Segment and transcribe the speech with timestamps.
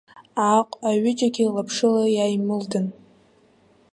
[0.47, 2.87] Ааҟ аҩыџьагьы лаԥшыла иааимылдан.